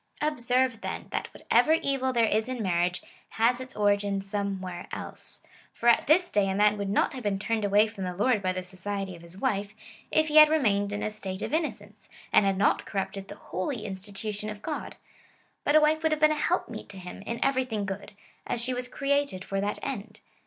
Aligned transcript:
Observe, 0.19 0.81
then, 0.81 1.05
that 1.11 1.31
whatever 1.31 1.73
evil 1.73 2.11
there 2.11 2.25
is 2.25 2.49
in 2.49 2.59
marriage, 2.63 3.03
has 3.37 3.61
its 3.61 3.75
origin 3.75 4.19
somewhere 4.19 4.87
else; 4.91 5.43
for 5.75 5.87
at 5.87 6.07
this 6.07 6.31
day 6.31 6.49
a 6.49 6.55
man 6.55 6.75
would 6.75 6.89
not 6.89 7.13
have 7.13 7.21
been 7.21 7.37
turned 7.37 7.63
away 7.63 7.87
from 7.87 8.03
the 8.03 8.15
Lord 8.15 8.41
by 8.41 8.51
the 8.51 8.63
society 8.63 9.15
of 9.15 9.21
his 9.21 9.37
wife, 9.37 9.75
if 10.09 10.27
he 10.29 10.37
had 10.37 10.49
remained 10.49 10.91
in 10.91 11.03
a 11.03 11.11
state 11.11 11.43
of 11.43 11.53
innocence, 11.53 12.09
and 12.33 12.47
had 12.47 12.57
not 12.57 12.83
corrupted 12.83 13.27
the 13.27 13.35
holy 13.35 13.83
institu 13.83 14.33
tion 14.33 14.49
of 14.49 14.63
God; 14.63 14.95
but 15.63 15.75
a 15.75 15.79
wife 15.79 16.01
would 16.01 16.11
have 16.11 16.21
been 16.21 16.31
a 16.31 16.33
help 16.33 16.67
meet 16.67 16.89
to 16.89 16.97
him 16.97 17.21
in 17.27 17.39
everything 17.45 17.85
good, 17.85 18.13
as 18.47 18.59
she 18.59 18.73
was 18.73 18.87
created 18.87 19.45
for 19.45 19.61
that 19.61 19.77
end. 19.83 20.21